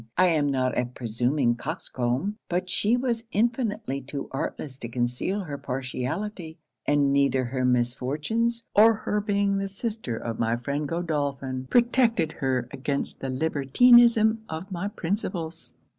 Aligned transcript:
I 0.17 0.29
am 0.29 0.49
not 0.49 0.75
a 0.75 0.85
presuming 0.85 1.53
coxcomb; 1.53 2.39
but 2.49 2.71
she 2.71 2.97
was 2.97 3.23
infinitely 3.31 4.01
too 4.01 4.29
artless 4.31 4.79
to 4.79 4.89
conceal 4.89 5.41
her 5.41 5.59
partiality; 5.59 6.57
and 6.87 7.13
neither 7.13 7.45
her 7.45 7.63
misfortunes, 7.63 8.63
or 8.73 8.95
her 8.95 9.21
being 9.21 9.59
the 9.59 9.67
sister 9.67 10.17
of 10.17 10.39
my 10.39 10.57
friend 10.57 10.87
Godolphin, 10.87 11.67
protected 11.69 12.31
her 12.31 12.67
against 12.71 13.19
the 13.19 13.29
libertinism 13.29 14.43
of 14.49 14.71
my 14.71 14.87
principles.' 14.87 15.71